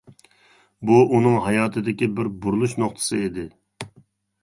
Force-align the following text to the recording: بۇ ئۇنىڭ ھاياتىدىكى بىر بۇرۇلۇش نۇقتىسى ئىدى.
بۇ 0.89 0.97
ئۇنىڭ 1.17 1.37
ھاياتىدىكى 1.49 2.09
بىر 2.19 2.33
بۇرۇلۇش 2.47 2.77
نۇقتىسى 2.85 3.25
ئىدى. 3.27 3.49